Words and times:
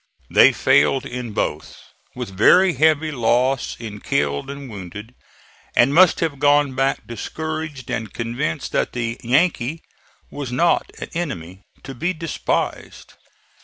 They 0.31 0.51
failed 0.51 1.05
in 1.05 1.31
both, 1.31 1.77
with 2.15 2.35
very 2.35 2.73
heavy 2.73 3.11
loss 3.11 3.77
in 3.79 3.99
killed 3.99 4.49
and 4.49 4.67
wounded, 4.67 5.13
and 5.75 5.93
must 5.93 6.21
have 6.21 6.39
gone 6.39 6.73
back 6.73 7.05
discouraged 7.05 7.91
and 7.91 8.11
convinced 8.11 8.71
that 8.71 8.93
the 8.93 9.19
"Yankee" 9.23 9.83
was 10.31 10.51
not 10.51 10.89
an 10.99 11.09
enemy 11.13 11.61
to 11.83 11.93
be 11.93 12.13
despised. 12.13 13.13